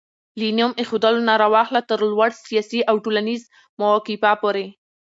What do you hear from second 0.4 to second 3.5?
نوم ايښودلو نه راواخله تر لوړ سياسي او ټولنيز